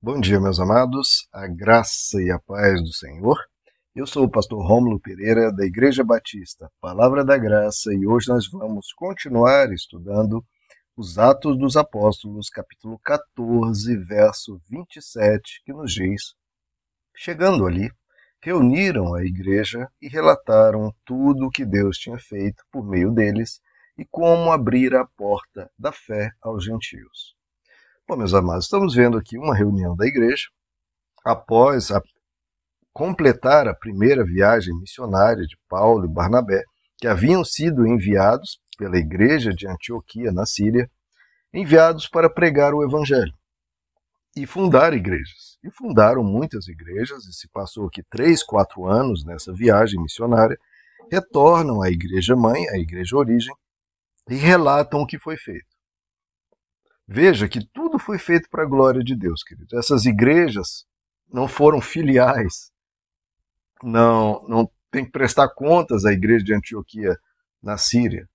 Bom 0.00 0.20
dia, 0.20 0.38
meus 0.38 0.60
amados, 0.60 1.26
a 1.32 1.48
graça 1.48 2.22
e 2.22 2.30
a 2.30 2.38
paz 2.38 2.80
do 2.80 2.92
Senhor. 2.92 3.36
Eu 3.96 4.06
sou 4.06 4.26
o 4.26 4.30
pastor 4.30 4.64
Rômulo 4.64 5.00
Pereira, 5.00 5.52
da 5.52 5.66
Igreja 5.66 6.04
Batista, 6.04 6.70
Palavra 6.80 7.24
da 7.24 7.36
Graça, 7.36 7.92
e 7.92 8.06
hoje 8.06 8.28
nós 8.28 8.48
vamos 8.48 8.92
continuar 8.92 9.72
estudando 9.72 10.40
os 10.96 11.18
Atos 11.18 11.58
dos 11.58 11.76
Apóstolos, 11.76 12.48
capítulo 12.48 12.96
14, 13.00 13.96
verso 13.96 14.60
27, 14.70 15.64
que 15.64 15.72
nos 15.72 15.92
diz: 15.92 16.32
Chegando 17.16 17.66
ali, 17.66 17.90
reuniram 18.40 19.16
a 19.16 19.24
igreja 19.24 19.88
e 20.00 20.06
relataram 20.06 20.94
tudo 21.04 21.46
o 21.46 21.50
que 21.50 21.66
Deus 21.66 21.98
tinha 21.98 22.20
feito 22.20 22.62
por 22.70 22.88
meio 22.88 23.10
deles 23.10 23.60
e 23.98 24.04
como 24.04 24.52
abrir 24.52 24.94
a 24.94 25.04
porta 25.04 25.68
da 25.76 25.90
fé 25.90 26.30
aos 26.40 26.64
gentios. 26.64 27.36
Bom, 28.08 28.16
meus 28.16 28.32
amados, 28.32 28.64
estamos 28.64 28.94
vendo 28.94 29.18
aqui 29.18 29.36
uma 29.36 29.54
reunião 29.54 29.94
da 29.94 30.06
igreja 30.06 30.48
após 31.22 31.90
a 31.90 32.00
completar 32.90 33.68
a 33.68 33.74
primeira 33.74 34.24
viagem 34.24 34.74
missionária 34.78 35.44
de 35.44 35.58
Paulo 35.68 36.06
e 36.06 36.08
Barnabé, 36.08 36.64
que 36.96 37.06
haviam 37.06 37.44
sido 37.44 37.86
enviados 37.86 38.58
pela 38.78 38.96
igreja 38.96 39.52
de 39.52 39.68
Antioquia, 39.68 40.32
na 40.32 40.46
Síria, 40.46 40.90
enviados 41.52 42.08
para 42.08 42.30
pregar 42.30 42.72
o 42.72 42.82
evangelho 42.82 43.34
e 44.34 44.46
fundar 44.46 44.94
igrejas. 44.94 45.58
E 45.62 45.70
fundaram 45.70 46.24
muitas 46.24 46.66
igrejas, 46.66 47.26
e 47.26 47.32
se 47.34 47.46
passou 47.50 47.88
aqui 47.88 48.02
três, 48.08 48.42
quatro 48.42 48.86
anos 48.86 49.22
nessa 49.22 49.52
viagem 49.52 50.00
missionária, 50.00 50.58
retornam 51.12 51.82
à 51.82 51.90
igreja 51.90 52.34
mãe, 52.34 52.66
à 52.70 52.78
igreja 52.78 53.18
origem, 53.18 53.54
e 54.30 54.34
relatam 54.34 55.02
o 55.02 55.06
que 55.06 55.18
foi 55.18 55.36
feito. 55.36 55.77
Veja 57.10 57.48
que 57.48 57.64
tudo 57.64 57.98
foi 57.98 58.18
feito 58.18 58.50
para 58.50 58.64
a 58.64 58.66
glória 58.66 59.02
de 59.02 59.16
Deus, 59.16 59.42
queridos. 59.42 59.72
Essas 59.72 60.04
igrejas 60.04 60.84
não 61.32 61.48
foram 61.48 61.80
filiais, 61.80 62.70
não, 63.82 64.44
não 64.46 64.70
tem 64.90 65.06
que 65.06 65.10
prestar 65.10 65.48
contas 65.48 66.04
à 66.04 66.12
igreja 66.12 66.44
de 66.44 66.54
Antioquia 66.54 67.16
na 67.62 67.78
Síria, 67.78 68.28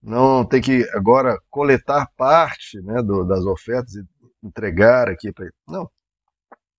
não 0.00 0.44
tem 0.44 0.62
que 0.62 0.88
agora 0.94 1.40
coletar 1.50 2.08
parte 2.16 2.80
né, 2.82 3.02
do, 3.02 3.24
das 3.24 3.44
ofertas 3.44 3.96
e 3.96 4.04
entregar 4.42 5.08
aqui 5.08 5.32
para 5.32 5.50
Não. 5.66 5.90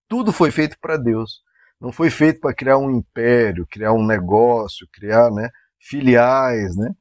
Tudo 0.08 0.32
foi 0.32 0.52
feito 0.52 0.78
para 0.80 0.96
Deus. 0.96 1.42
Não 1.80 1.92
foi 1.92 2.10
feito 2.10 2.40
para 2.40 2.54
criar 2.54 2.78
um 2.78 2.92
império, 2.92 3.68
criar 3.70 3.92
um 3.92 4.06
negócio, 4.06 4.88
criar 4.92 5.30
né, 5.32 5.50
filiais, 5.80 6.76
né? 6.76 6.94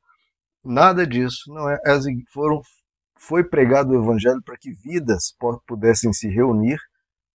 Nada 0.64 1.06
disso. 1.06 1.52
Não 1.52 1.68
é. 1.68 1.78
As 1.86 2.04
foram 2.32 2.62
foi 3.20 3.44
pregado 3.44 3.90
o 3.90 4.02
evangelho 4.02 4.42
para 4.42 4.56
que 4.56 4.72
vidas 4.72 5.36
pudessem 5.66 6.10
se 6.10 6.26
reunir, 6.26 6.80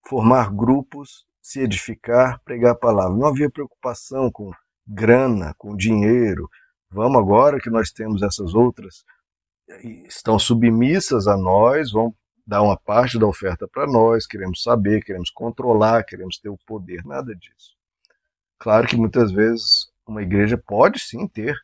formar 0.07 0.51
grupos, 0.51 1.25
se 1.41 1.59
edificar, 1.59 2.41
pregar 2.43 2.71
a 2.71 2.75
palavra. 2.75 3.15
Não 3.15 3.27
havia 3.27 3.51
preocupação 3.51 4.31
com 4.31 4.51
grana, 4.85 5.53
com 5.59 5.75
dinheiro. 5.75 6.49
Vamos 6.89 7.19
agora 7.19 7.59
que 7.59 7.69
nós 7.69 7.91
temos 7.91 8.23
essas 8.23 8.55
outras 8.55 9.05
estão 10.07 10.37
submissas 10.37 11.27
a 11.27 11.37
nós, 11.37 11.91
vão 11.91 12.15
dar 12.45 12.61
uma 12.61 12.77
parte 12.77 13.17
da 13.17 13.25
oferta 13.25 13.67
para 13.67 13.87
nós, 13.87 14.27
queremos 14.27 14.61
saber, 14.61 15.03
queremos 15.03 15.29
controlar, 15.31 16.03
queremos 16.03 16.37
ter 16.37 16.49
o 16.49 16.57
poder, 16.65 17.03
nada 17.03 17.35
disso. 17.35 17.75
Claro 18.59 18.87
que 18.87 18.95
muitas 18.95 19.31
vezes 19.31 19.91
uma 20.05 20.21
igreja 20.21 20.57
pode 20.57 20.99
sim 20.99 21.27
ter 21.27 21.55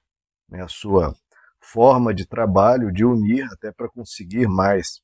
né, 0.49 0.63
a 0.63 0.67
sua 0.67 1.15
forma 1.61 2.13
de 2.13 2.25
trabalho, 2.25 2.91
de 2.91 3.05
unir 3.05 3.47
até 3.53 3.71
para 3.71 3.89
conseguir 3.89 4.47
mais 4.47 5.01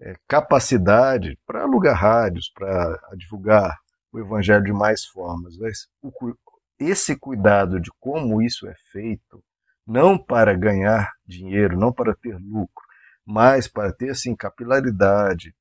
é, 0.00 0.14
capacidade 0.28 1.38
para 1.46 1.62
alugar 1.62 1.96
rádios, 1.96 2.50
para 2.54 2.98
divulgar 3.16 3.74
o 4.12 4.18
evangelho 4.18 4.62
de 4.62 4.72
mais 4.72 5.04
formas. 5.06 5.56
Mas 5.56 5.88
o, 6.02 6.12
esse 6.78 7.16
cuidado 7.16 7.80
de 7.80 7.90
como 7.98 8.42
isso 8.42 8.68
é 8.68 8.74
feito, 8.92 9.42
não 9.86 10.18
para 10.18 10.54
ganhar 10.54 11.10
dinheiro, 11.26 11.78
não 11.78 11.92
para 11.92 12.14
ter 12.14 12.36
lucro, 12.36 12.84
mas 13.24 13.66
para 13.66 13.92
ter 13.92 14.10
assim, 14.10 14.36
capilaridade, 14.36 15.54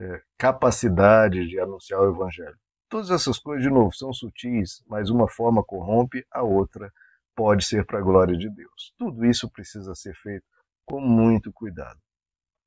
é, 0.00 0.22
capacidade 0.38 1.46
de 1.48 1.58
anunciar 1.58 2.00
o 2.00 2.14
evangelho. 2.14 2.56
Todas 2.88 3.10
essas 3.10 3.38
coisas, 3.38 3.62
de 3.62 3.70
novo, 3.70 3.94
são 3.94 4.12
sutis, 4.12 4.82
mas 4.86 5.10
uma 5.10 5.28
forma 5.28 5.62
corrompe, 5.62 6.24
a 6.30 6.42
outra 6.42 6.92
pode 7.40 7.64
ser 7.64 7.86
para 7.86 7.98
a 7.98 8.02
glória 8.02 8.36
de 8.36 8.50
Deus. 8.50 8.92
Tudo 8.98 9.24
isso 9.24 9.48
precisa 9.48 9.94
ser 9.94 10.14
feito 10.16 10.44
com 10.84 11.00
muito 11.00 11.50
cuidado. 11.50 11.98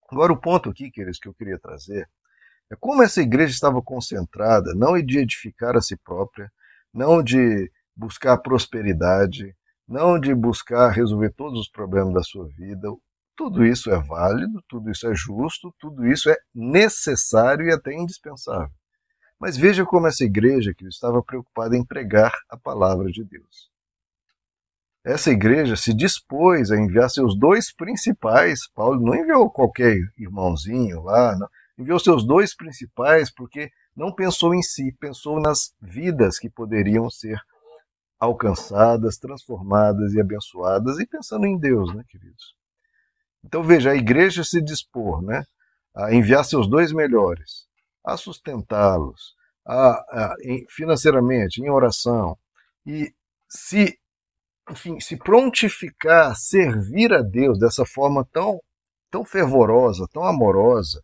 Agora, 0.10 0.34
o 0.34 0.42
ponto 0.42 0.68
aqui, 0.68 0.90
queridos, 0.90 1.20
que 1.20 1.28
eu 1.28 1.34
queria 1.36 1.60
trazer 1.60 2.10
é 2.72 2.76
como 2.80 3.04
essa 3.04 3.22
igreja 3.22 3.54
estava 3.54 3.84
concentrada 3.84 4.74
não 4.74 5.00
de 5.00 5.20
edificar 5.20 5.78
a 5.78 5.82
si 5.82 5.96
própria, 5.96 6.52
não 6.92 7.22
de 7.22 7.72
buscar 7.96 8.36
prosperidade, 8.40 9.56
não 9.88 10.20
de 10.20 10.34
buscar 10.34 10.90
resolver 10.90 11.32
todos 11.34 11.60
os 11.60 11.70
problemas 11.70 12.16
da 12.16 12.24
sua 12.24 12.48
vida. 12.48 12.88
Tudo 13.38 13.64
isso 13.64 13.92
é 13.92 14.02
válido, 14.02 14.60
tudo 14.68 14.90
isso 14.90 15.08
é 15.08 15.14
justo, 15.14 15.72
tudo 15.78 16.08
isso 16.08 16.32
é 16.32 16.38
necessário 16.52 17.68
e 17.68 17.72
até 17.72 17.94
indispensável. 17.94 18.74
Mas 19.40 19.56
veja 19.56 19.86
como 19.86 20.08
essa 20.08 20.24
igreja 20.24 20.74
que 20.76 20.88
estava 20.88 21.22
preocupada 21.22 21.78
em 21.78 21.86
pregar 21.86 22.34
a 22.50 22.58
palavra 22.58 23.12
de 23.12 23.24
Deus 23.24 23.72
essa 25.04 25.32
igreja 25.32 25.76
se 25.76 25.94
dispôs 25.94 26.72
a 26.72 26.78
enviar 26.78 27.10
seus 27.10 27.38
dois 27.38 27.74
principais. 27.74 28.68
Paulo 28.74 29.02
não 29.02 29.14
enviou 29.14 29.50
qualquer 29.50 29.98
irmãozinho 30.18 31.02
lá, 31.02 31.38
não. 31.38 31.48
enviou 31.78 32.00
seus 32.00 32.26
dois 32.26 32.56
principais 32.56 33.30
porque 33.30 33.70
não 33.96 34.14
pensou 34.14 34.56
em 34.56 34.62
si, 34.62 34.96
pensou 35.00 35.42
nas 35.42 35.74
vidas 35.82 36.40
que 36.40 36.50
poderiam 36.50 37.10
ser 37.10 37.38
alcançadas, 38.18 39.18
transformadas 39.18 40.14
e 40.14 40.22
abençoadas, 40.22 40.98
e 40.98 41.06
pensando 41.06 41.46
em 41.46 41.58
Deus, 41.60 41.94
né, 41.94 42.04
queridos? 42.08 42.56
Então 43.44 43.62
veja, 43.62 43.92
a 43.92 43.96
igreja 43.96 44.46
se 44.46 44.62
dispor 44.62 45.22
né, 45.22 45.44
a 45.94 46.14
enviar 46.14 46.46
seus 46.46 46.66
dois 46.70 46.94
melhores, 46.94 47.68
a 48.04 48.16
sustentá-los, 48.16 49.36
a, 49.66 49.90
a, 49.90 50.36
financeiramente, 50.70 51.62
em 51.62 51.70
oração, 51.70 52.38
e 52.86 53.14
se 53.50 54.00
enfim, 54.70 55.00
se 55.00 55.18
prontificar, 55.18 56.36
servir 56.36 57.14
a 57.14 57.22
Deus 57.22 57.60
dessa 57.60 57.86
forma 57.86 58.28
tão, 58.32 58.60
tão 59.12 59.26
fervorosa, 59.26 60.08
tão 60.12 60.24
amorosa, 60.24 61.02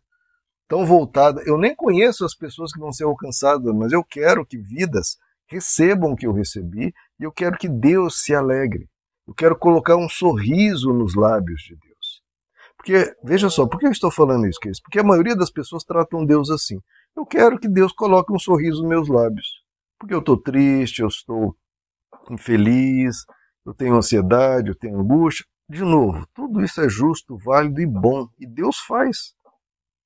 tão 0.66 0.86
voltada. 0.86 1.42
Eu 1.44 1.58
nem 1.58 1.74
conheço 1.74 2.24
as 2.24 2.34
pessoas 2.34 2.72
que 2.72 2.80
vão 2.80 2.92
ser 2.92 3.04
alcançadas, 3.04 3.74
mas 3.74 3.92
eu 3.92 4.02
quero 4.02 4.46
que 4.46 4.56
vidas 4.56 5.18
recebam 5.46 6.12
o 6.12 6.16
que 6.16 6.26
eu 6.26 6.32
recebi 6.32 6.94
e 7.18 7.24
eu 7.24 7.32
quero 7.32 7.58
que 7.58 7.68
Deus 7.68 8.22
se 8.22 8.34
alegre. 8.34 8.88
Eu 9.26 9.34
quero 9.34 9.58
colocar 9.58 9.96
um 9.96 10.08
sorriso 10.08 10.92
nos 10.92 11.14
lábios 11.14 11.62
de 11.62 11.76
Deus. 11.76 12.22
Porque, 12.76 13.14
veja 13.22 13.50
só, 13.50 13.66
por 13.66 13.78
que 13.78 13.86
eu 13.86 13.90
estou 13.90 14.10
falando 14.10 14.46
isso, 14.46 14.58
Cris? 14.58 14.80
Porque 14.80 14.98
a 14.98 15.04
maioria 15.04 15.36
das 15.36 15.50
pessoas 15.50 15.84
tratam 15.84 16.24
Deus 16.24 16.50
assim. 16.50 16.78
Eu 17.14 17.26
quero 17.26 17.58
que 17.58 17.68
Deus 17.68 17.92
coloque 17.92 18.32
um 18.32 18.38
sorriso 18.38 18.80
nos 18.80 18.88
meus 18.88 19.08
lábios. 19.08 19.46
Porque 19.98 20.14
eu 20.14 20.20
estou 20.20 20.40
triste, 20.40 21.02
eu 21.02 21.08
estou 21.08 21.54
infeliz, 22.30 23.16
eu 23.64 23.74
tenho 23.74 23.96
ansiedade, 23.96 24.68
eu 24.68 24.74
tenho 24.74 25.00
angústia. 25.00 25.44
De 25.68 25.82
novo, 25.82 26.26
tudo 26.34 26.62
isso 26.64 26.80
é 26.80 26.88
justo, 26.88 27.36
válido 27.36 27.80
e 27.80 27.86
bom. 27.86 28.28
E 28.38 28.46
Deus 28.46 28.78
faz. 28.78 29.34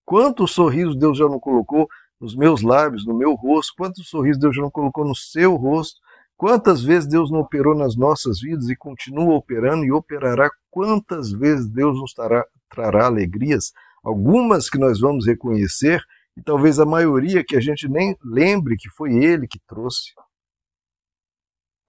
Quantos 0.04 0.53
sorrisos 0.53 0.97
Deus 0.97 1.16
já 1.16 1.26
não 1.26 1.41
colocou 1.41 1.88
nos 2.20 2.37
meus 2.37 2.62
lábios, 2.62 3.06
no 3.06 3.16
meu 3.16 3.34
rosto? 3.34 3.72
Quantos 3.76 4.09
sorrisos 4.09 4.38
Deus 4.38 4.54
já 4.54 4.62
não 4.62 4.70
colocou 4.70 5.04
no 5.04 5.15
seu 5.15 5.54
rosto? 5.54 6.00
Quantas 6.37 6.82
vezes 6.82 7.09
Deus 7.09 7.31
não 7.31 7.41
operou 7.41 7.75
nas 7.75 7.97
nossas 7.97 8.41
vidas 8.41 8.69
e 8.69 8.76
continua 8.76 9.34
operando 9.34 9.84
e 9.84 9.92
operará? 9.92 10.50
Quantas 10.71 11.31
vezes 11.32 11.69
Deus 11.69 11.98
nos 11.98 12.12
trará, 12.12 12.44
trará 12.69 13.06
alegrias? 13.06 13.72
Algumas 14.03 14.69
que 14.69 14.76
nós 14.76 15.00
vamos 15.00 15.26
reconhecer 15.26 16.03
e 16.36 16.42
talvez 16.42 16.78
a 16.78 16.84
maioria 16.84 17.44
que 17.44 17.56
a 17.56 17.60
gente 17.60 17.89
nem 17.89 18.16
lembre 18.22 18.77
que 18.77 18.91
foi 18.91 19.15
Ele 19.15 19.47
que 19.47 19.60
trouxe. 19.66 20.12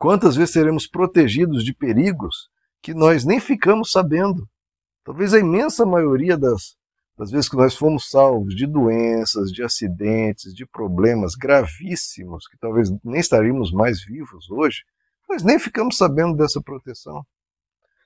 Quantas 0.06 0.36
vezes 0.36 0.54
seremos 0.54 0.86
protegidos 0.86 1.66
de 1.66 1.74
perigos 1.74 2.48
que 2.80 2.94
nós 2.94 3.26
nem 3.26 3.40
ficamos 3.40 3.90
sabendo? 3.90 4.48
Talvez 5.04 5.34
a 5.34 5.40
imensa 5.40 5.84
maioria 5.84 6.38
das, 6.38 6.78
das 7.18 7.32
vezes 7.32 7.50
que 7.50 7.56
nós 7.56 7.76
fomos 7.76 8.12
salvos 8.12 8.56
de 8.56 8.68
doenças, 8.68 9.52
de 9.52 9.64
acidentes, 9.64 10.54
de 10.54 10.64
problemas 10.64 11.34
gravíssimos, 11.34 12.48
que 12.48 12.56
talvez 12.56 12.92
nem 13.04 13.20
estaríamos 13.20 13.72
mais 13.72 14.06
vivos 14.06 14.48
hoje, 14.52 14.84
nós 15.28 15.42
nem 15.42 15.58
ficamos 15.58 15.98
sabendo 15.98 16.38
dessa 16.38 16.62
proteção. 16.62 17.26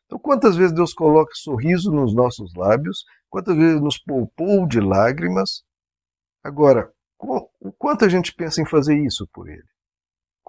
Então, 0.05 0.17
quantas 0.17 0.55
vezes 0.55 0.71
Deus 0.71 0.93
coloca 0.93 1.33
sorriso 1.35 1.91
nos 1.91 2.15
nossos 2.15 2.55
lábios, 2.55 3.03
quantas 3.29 3.57
vezes 3.57 3.81
nos 3.81 3.97
poupou 3.97 4.65
de 4.65 4.79
lágrimas. 4.79 5.65
Agora, 6.41 6.93
o 7.19 7.73
quanto 7.73 8.05
a 8.05 8.07
gente 8.07 8.33
pensa 8.33 8.61
em 8.61 8.65
fazer 8.65 8.97
isso 8.97 9.27
por 9.33 9.49
Ele? 9.49 9.67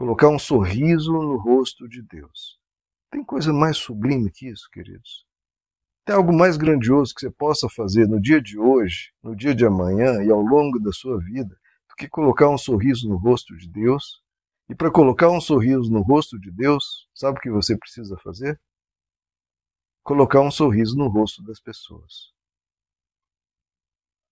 Colocar 0.01 0.31
um 0.31 0.39
sorriso 0.39 1.13
no 1.13 1.37
rosto 1.37 1.87
de 1.87 2.01
Deus. 2.01 2.59
Tem 3.11 3.23
coisa 3.23 3.53
mais 3.53 3.77
sublime 3.77 4.31
que 4.31 4.49
isso, 4.49 4.67
queridos? 4.73 5.27
Tem 6.07 6.17
algo 6.17 6.33
mais 6.33 6.57
grandioso 6.57 7.15
que 7.15 7.21
você 7.21 7.31
possa 7.31 7.69
fazer 7.69 8.09
no 8.09 8.19
dia 8.19 8.41
de 8.41 8.59
hoje, 8.59 9.13
no 9.23 9.37
dia 9.37 9.55
de 9.55 9.67
amanhã 9.67 10.25
e 10.25 10.31
ao 10.31 10.41
longo 10.41 10.81
da 10.81 10.91
sua 10.91 11.19
vida, 11.19 11.55
do 11.87 11.95
que 11.99 12.09
colocar 12.09 12.49
um 12.49 12.57
sorriso 12.57 13.11
no 13.11 13.19
rosto 13.19 13.55
de 13.59 13.69
Deus. 13.69 14.23
E 14.71 14.75
para 14.75 14.91
colocar 14.91 15.29
um 15.29 15.39
sorriso 15.39 15.93
no 15.93 16.01
rosto 16.01 16.41
de 16.41 16.51
Deus, 16.51 17.07
sabe 17.15 17.37
o 17.37 17.43
que 17.43 17.51
você 17.51 17.77
precisa 17.77 18.17
fazer? 18.25 18.59
Colocar 20.03 20.41
um 20.41 20.51
sorriso 20.51 20.97
no 20.97 21.09
rosto 21.09 21.43
das 21.43 21.61
pessoas. 21.61 22.33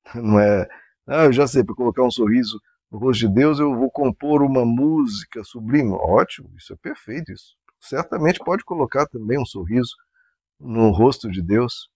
Não 0.15 0.41
é, 0.41 0.67
ah, 1.07 1.25
eu 1.25 1.33
já 1.35 1.47
sei, 1.47 1.63
para 1.63 1.75
colocar 1.75 2.05
um 2.05 2.11
sorriso 2.11 2.59
no 2.91 2.99
rosto 2.99 3.21
de 3.21 3.35
Deus, 3.35 3.59
eu 3.59 3.75
vou 3.75 3.91
compor 3.91 4.43
uma 4.43 4.65
música 4.65 5.45
sublime. 5.45 5.93
Ótimo, 5.93 6.51
isso 6.57 6.73
é 6.73 6.77
perfeito. 6.77 7.33
Isso 7.33 7.57
certamente 7.81 8.39
pode 8.41 8.65
colocar 8.65 9.07
também 9.07 9.39
um 9.39 9.47
sorriso 9.47 9.95
no 10.59 10.91
rosto 10.91 11.31
de 11.31 11.43
Deus. 11.43 11.91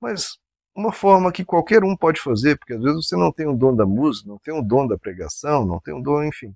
Mas 0.00 0.38
uma 0.74 0.92
forma 0.92 1.32
que 1.32 1.44
qualquer 1.44 1.82
um 1.82 1.96
pode 1.96 2.20
fazer, 2.20 2.58
porque 2.58 2.74
às 2.74 2.82
vezes 2.82 3.06
você 3.06 3.16
não 3.16 3.32
tem 3.32 3.46
o 3.46 3.56
dom 3.56 3.74
da 3.74 3.86
música, 3.86 4.28
não 4.28 4.38
tem 4.38 4.54
o 4.54 4.62
dom 4.62 4.86
da 4.86 4.98
pregação, 4.98 5.64
não 5.64 5.80
tem 5.80 5.94
o 5.94 6.02
dom, 6.02 6.22
enfim. 6.22 6.54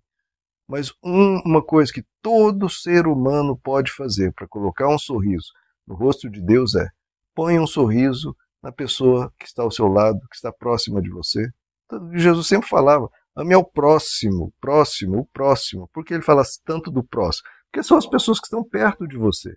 Mas 0.69 0.93
um, 1.03 1.41
uma 1.41 1.63
coisa 1.63 1.93
que 1.93 2.05
todo 2.23 2.69
ser 2.69 3.07
humano 3.07 3.59
pode 3.59 3.91
fazer 3.91 4.33
para 4.35 4.47
colocar 4.47 4.89
um 4.89 4.99
sorriso 4.99 5.49
no 5.87 5.95
rosto 5.95 6.31
de 6.31 6.41
Deus 6.41 6.75
é 6.75 6.89
ponha 7.35 7.61
um 7.61 7.67
sorriso 7.67 8.37
na 8.63 8.71
pessoa 8.71 9.33
que 9.39 9.47
está 9.47 9.63
ao 9.63 9.71
seu 9.71 9.89
lado, 9.89 10.21
que 10.29 10.37
está 10.37 10.53
próxima 10.53 11.01
de 11.01 11.11
você. 11.11 11.51
Então, 11.87 12.17
Jesus 12.17 12.47
sempre 12.47 12.69
falava, 12.69 13.11
ame 13.37 13.55
ao 13.55 13.65
próximo, 13.65 14.53
próximo, 14.61 15.21
o 15.21 15.27
próximo. 15.27 15.89
Por 15.93 16.05
que 16.05 16.15
ele 16.15 16.23
fala 16.23 16.43
tanto 16.65 16.91
do 16.91 17.03
próximo? 17.03 17.49
Porque 17.71 17.83
são 17.83 17.97
as 17.97 18.07
pessoas 18.07 18.39
que 18.41 18.47
estão 18.47 18.65
perto 18.65 19.07
de 19.07 19.17
você. 19.17 19.51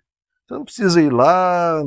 Você 0.46 0.54
não 0.54 0.64
precisa 0.64 1.00
ir 1.00 1.12
lá 1.12 1.82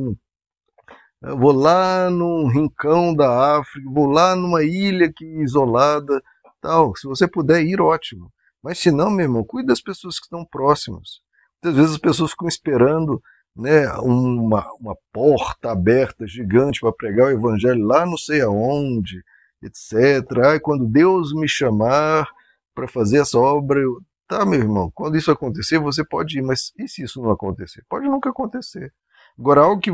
vou 1.22 1.52
lá 1.52 2.10
num 2.10 2.48
rincão 2.48 3.14
da 3.14 3.58
África, 3.58 3.90
vou 3.90 4.06
lá 4.08 4.36
numa 4.36 4.64
ilha 4.64 5.12
que 5.12 5.26
isolada, 5.42 6.22
tal. 6.62 6.96
Se 6.96 7.08
você 7.08 7.28
puder 7.28 7.64
ir, 7.64 7.82
ótimo. 7.82 8.32
Mas 8.62 8.80
se 8.80 8.92
não, 8.92 9.10
meu 9.10 9.26
irmão, 9.26 9.44
cuide 9.44 9.68
das 9.68 9.82
pessoas 9.82 10.20
que 10.20 10.26
estão 10.26 10.46
próximas. 10.46 11.22
Muitas 11.64 11.78
vezes 11.78 11.96
as 11.96 12.02
pessoas 12.02 12.32
ficam 12.32 12.48
esperando 12.48 13.22
né, 13.56 13.92
uma, 14.00 14.66
uma 14.80 14.96
porta 15.12 15.72
aberta 15.72 16.28
gigante 16.28 16.80
para 16.80 16.92
pregar 16.92 17.28
o 17.28 17.32
evangelho 17.32 17.84
lá 17.86 18.06
não 18.06 18.18
sei 18.18 18.42
aonde, 18.42 19.24
etc. 19.62 20.24
Ai, 20.46 20.60
quando 20.60 20.88
Deus 20.88 21.34
me 21.34 21.48
chamar 21.48 22.28
para 22.74 22.88
fazer 22.88 23.20
essa 23.20 23.38
obra, 23.38 23.80
eu... 23.80 24.02
tá, 24.28 24.46
meu 24.46 24.60
irmão, 24.60 24.92
quando 24.94 25.18
isso 25.18 25.32
acontecer, 25.32 25.80
você 25.80 26.06
pode 26.06 26.40
ir, 26.40 26.42
mas 26.42 26.72
e 26.78 26.88
se 26.88 27.04
isso 27.04 27.22
não 27.22 27.32
acontecer? 27.32 27.84
Pode 27.90 28.08
nunca 28.08 28.30
acontecer. 28.30 28.94
Agora, 29.38 29.62
algo 29.62 29.82
que 29.82 29.92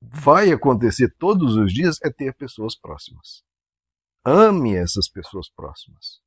vai 0.00 0.50
acontecer 0.50 1.14
todos 1.18 1.56
os 1.56 1.72
dias 1.72 1.98
é 2.02 2.10
ter 2.10 2.34
pessoas 2.34 2.74
próximas. 2.74 3.42
Ame 4.24 4.74
essas 4.76 5.08
pessoas 5.08 5.48
próximas. 5.48 6.20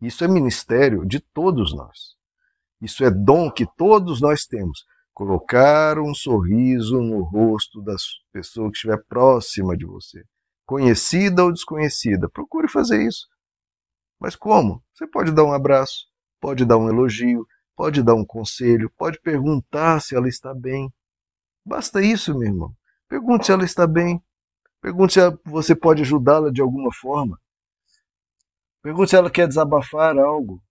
Isso 0.00 0.24
é 0.24 0.28
ministério 0.28 1.04
de 1.06 1.20
todos 1.20 1.74
nós. 1.74 2.16
Isso 2.80 3.04
é 3.04 3.10
dom 3.10 3.50
que 3.50 3.66
todos 3.76 4.20
nós 4.20 4.46
temos. 4.46 4.84
Colocar 5.12 5.98
um 5.98 6.14
sorriso 6.14 7.00
no 7.02 7.22
rosto 7.22 7.82
da 7.82 7.94
pessoa 8.32 8.70
que 8.70 8.76
estiver 8.76 9.04
próxima 9.06 9.76
de 9.76 9.84
você, 9.84 10.24
conhecida 10.70 11.42
ou 11.42 11.52
desconhecida. 11.52 12.28
Procure 12.28 12.68
fazer 12.68 13.04
isso. 13.04 13.26
Mas 14.20 14.36
como? 14.36 14.80
Você 14.94 15.04
pode 15.04 15.32
dar 15.32 15.42
um 15.42 15.52
abraço, 15.52 16.06
pode 16.40 16.64
dar 16.64 16.78
um 16.78 16.88
elogio, 16.88 17.44
pode 17.74 18.04
dar 18.04 18.14
um 18.14 18.24
conselho, 18.24 18.88
pode 18.96 19.20
perguntar 19.20 20.00
se 20.00 20.14
ela 20.14 20.28
está 20.28 20.54
bem. 20.54 20.88
Basta 21.66 22.00
isso, 22.00 22.38
meu 22.38 22.48
irmão. 22.48 22.72
Pergunte 23.08 23.46
se 23.46 23.52
ela 23.52 23.64
está 23.64 23.84
bem. 23.84 24.22
Pergunte 24.80 25.14
se 25.14 25.20
você 25.44 25.74
pode 25.74 26.02
ajudá-la 26.02 26.52
de 26.52 26.60
alguma 26.62 26.94
forma. 26.94 27.36
Pergunte 28.80 29.10
se 29.10 29.16
ela 29.16 29.28
quer 29.28 29.48
desabafar 29.48 30.16
algo. 30.18 30.62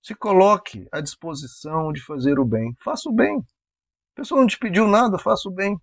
Se 0.00 0.14
coloque 0.14 0.86
à 0.92 1.00
disposição 1.00 1.92
de 1.92 2.00
fazer 2.00 2.38
o 2.38 2.44
bem. 2.44 2.72
Faça 2.84 3.08
o 3.08 3.12
bem. 3.12 3.38
A 3.38 4.14
pessoa 4.14 4.40
não 4.40 4.46
te 4.46 4.60
pediu 4.60 4.86
nada, 4.86 5.18
faça 5.18 5.48
o 5.48 5.52
bem. 5.52 5.76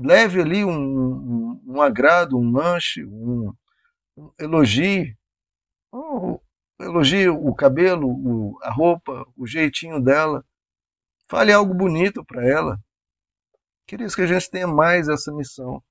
Leve 0.00 0.40
ali 0.40 0.64
um, 0.64 0.70
um, 0.70 1.62
um 1.66 1.82
agrado, 1.82 2.38
um 2.38 2.52
lanche, 2.52 3.04
um, 3.04 3.52
um 4.16 4.30
elogie. 4.38 5.16
Elogie 6.80 7.28
o 7.28 7.52
cabelo, 7.54 8.08
o, 8.08 8.58
a 8.62 8.70
roupa, 8.70 9.26
o 9.36 9.46
jeitinho 9.46 10.00
dela. 10.00 10.44
Fale 11.26 11.52
algo 11.52 11.74
bonito 11.74 12.24
para 12.24 12.46
ela. 12.46 12.78
Queridos, 13.86 14.14
que 14.14 14.22
a 14.22 14.26
gente 14.26 14.50
tenha 14.50 14.68
mais 14.68 15.08
essa 15.08 15.32
missão 15.32 15.82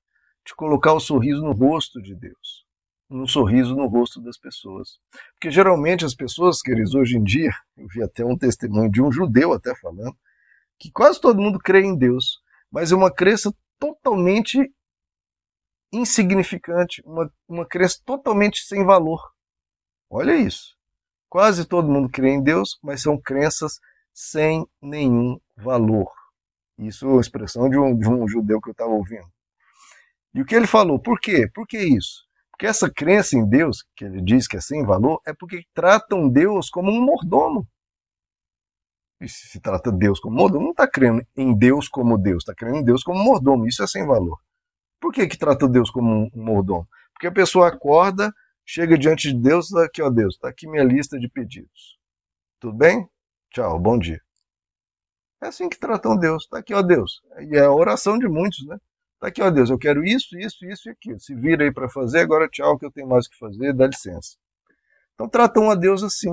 de 0.46 0.54
colocar 0.54 0.94
o 0.94 1.00
sorriso 1.00 1.42
no 1.42 1.52
rosto 1.52 2.00
de 2.00 2.14
Deus, 2.14 2.64
um 3.10 3.26
sorriso 3.26 3.76
no 3.76 3.86
rosto 3.86 4.22
das 4.22 4.38
pessoas. 4.38 4.98
Porque 5.34 5.50
geralmente 5.50 6.06
as 6.06 6.14
pessoas, 6.14 6.62
queridos, 6.62 6.94
hoje 6.94 7.18
em 7.18 7.22
dia, 7.22 7.52
eu 7.76 7.86
vi 7.88 8.02
até 8.02 8.24
um 8.24 8.38
testemunho 8.38 8.90
de 8.90 9.02
um 9.02 9.12
judeu 9.12 9.52
até 9.52 9.74
falando, 9.74 10.16
que 10.78 10.90
quase 10.90 11.20
todo 11.20 11.42
mundo 11.42 11.58
crê 11.58 11.82
em 11.82 11.94
Deus, 11.94 12.40
mas 12.70 12.90
é 12.90 12.96
uma 12.96 13.12
crença 13.12 13.52
totalmente 13.78 14.72
insignificante, 15.92 17.02
uma, 17.04 17.32
uma 17.48 17.66
crença 17.66 17.98
totalmente 18.04 18.60
sem 18.60 18.84
valor. 18.84 19.20
Olha 20.10 20.34
isso. 20.36 20.76
Quase 21.28 21.64
todo 21.64 21.90
mundo 21.90 22.08
crê 22.08 22.30
em 22.30 22.42
Deus, 22.42 22.78
mas 22.82 23.02
são 23.02 23.20
crenças 23.20 23.78
sem 24.12 24.66
nenhum 24.80 25.38
valor. 25.56 26.10
Isso 26.78 27.06
é 27.06 27.08
uma 27.08 27.20
expressão 27.20 27.68
de 27.68 27.78
um, 27.78 27.96
de 27.96 28.08
um 28.08 28.26
judeu 28.26 28.60
que 28.60 28.70
eu 28.70 28.72
estava 28.72 28.90
ouvindo. 28.90 29.26
E 30.34 30.40
o 30.40 30.44
que 30.44 30.54
ele 30.54 30.66
falou? 30.66 30.98
Por 30.98 31.20
quê? 31.20 31.48
Por 31.52 31.66
que 31.66 31.78
isso? 31.78 32.26
Porque 32.50 32.66
essa 32.66 32.90
crença 32.90 33.36
em 33.36 33.48
Deus, 33.48 33.84
que 33.96 34.04
ele 34.04 34.20
diz 34.20 34.48
que 34.48 34.56
é 34.56 34.60
sem 34.60 34.84
valor, 34.84 35.20
é 35.26 35.32
porque 35.32 35.64
tratam 35.74 36.28
Deus 36.28 36.70
como 36.70 36.90
um 36.90 37.04
mordomo. 37.04 37.66
Se, 39.20 39.48
se 39.48 39.60
trata 39.60 39.90
Deus 39.90 40.20
como 40.20 40.36
mordomo, 40.36 40.64
não 40.64 40.70
está 40.70 40.86
crendo 40.86 41.26
em 41.36 41.56
Deus 41.56 41.88
como 41.88 42.16
Deus, 42.16 42.42
está 42.42 42.54
crendo 42.54 42.78
em 42.78 42.84
Deus 42.84 43.02
como 43.02 43.22
mordomo. 43.22 43.66
Isso 43.66 43.82
é 43.82 43.86
sem 43.86 44.06
valor. 44.06 44.38
Por 45.00 45.12
que, 45.12 45.26
que 45.26 45.36
trata 45.36 45.68
Deus 45.68 45.90
como 45.90 46.30
um 46.32 46.42
mordomo? 46.42 46.88
Porque 47.12 47.26
a 47.26 47.32
pessoa 47.32 47.68
acorda, 47.68 48.32
chega 48.64 48.96
diante 48.96 49.32
de 49.32 49.40
Deus, 49.40 49.74
aqui 49.74 50.00
ó 50.02 50.10
Deus, 50.10 50.34
está 50.34 50.48
aqui 50.48 50.68
minha 50.68 50.84
lista 50.84 51.18
de 51.18 51.28
pedidos. 51.28 51.98
Tudo 52.60 52.76
bem? 52.76 53.08
Tchau, 53.50 53.78
bom 53.78 53.98
dia. 53.98 54.20
É 55.40 55.46
assim 55.48 55.68
que 55.68 55.78
tratam 55.78 56.16
Deus. 56.16 56.44
Está 56.44 56.58
aqui, 56.58 56.74
ó 56.74 56.82
Deus. 56.82 57.22
E 57.40 57.56
é 57.56 57.64
a 57.64 57.72
oração 57.72 58.18
de 58.18 58.28
muitos, 58.28 58.66
né? 58.66 58.76
Está 59.14 59.28
aqui, 59.28 59.42
ó 59.42 59.50
Deus, 59.50 59.68
eu 59.68 59.78
quero 59.78 60.04
isso, 60.04 60.38
isso, 60.38 60.64
isso 60.64 60.88
e 60.88 60.92
aquilo. 60.92 61.18
Se 61.18 61.34
vira 61.34 61.64
aí 61.64 61.72
para 61.72 61.88
fazer, 61.88 62.20
agora 62.20 62.48
tchau, 62.48 62.78
que 62.78 62.86
eu 62.86 62.90
tenho 62.90 63.08
mais 63.08 63.26
o 63.26 63.30
que 63.30 63.38
fazer, 63.38 63.72
dá 63.72 63.86
licença. 63.86 64.36
Então 65.14 65.28
tratam 65.28 65.70
a 65.70 65.74
Deus 65.74 66.04
assim, 66.04 66.30